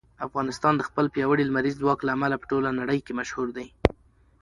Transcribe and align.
افغانستان 0.27 0.73
د 0.77 0.81
خپل 0.89 1.05
پیاوړي 1.13 1.43
لمریز 1.45 1.75
ځواک 1.81 1.99
له 2.03 2.11
امله 2.15 2.35
په 2.39 2.45
ټوله 2.51 2.69
نړۍ 2.79 2.99
کې 3.05 3.17
مشهور 3.19 3.47
دی. 3.57 3.67